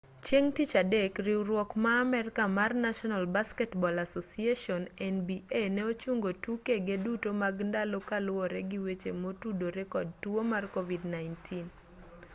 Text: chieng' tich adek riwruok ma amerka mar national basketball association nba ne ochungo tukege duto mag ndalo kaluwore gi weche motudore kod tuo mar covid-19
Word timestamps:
chieng' 0.25 0.51
tich 0.55 0.73
adek 0.83 1.13
riwruok 1.27 1.69
ma 1.83 1.91
amerka 2.05 2.43
mar 2.57 2.71
national 2.85 3.23
basketball 3.35 3.95
association 4.07 4.81
nba 5.17 5.61
ne 5.75 5.81
ochungo 5.91 6.29
tukege 6.43 6.95
duto 7.05 7.29
mag 7.41 7.55
ndalo 7.69 7.97
kaluwore 8.09 8.59
gi 8.69 8.79
weche 8.85 9.11
motudore 9.23 9.83
kod 9.93 10.07
tuo 10.21 10.41
mar 10.51 10.63
covid-19 10.75 11.35